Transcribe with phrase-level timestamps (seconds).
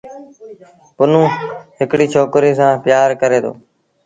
[0.97, 1.27] پنهون
[1.79, 3.51] هڪڙيٚ ڇوڪريٚ سآݩ پيٚآر ڪريٚ دو۔